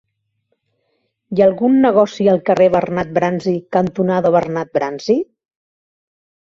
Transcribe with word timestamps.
Hi 1.35 1.41
ha 1.41 1.45
algun 1.49 1.77
negoci 1.83 2.27
al 2.33 2.41
carrer 2.49 2.71
Bernat 2.77 3.15
Bransi 3.21 3.57
cantonada 3.79 4.35
Bernat 4.39 4.75
Bransi? 4.81 5.23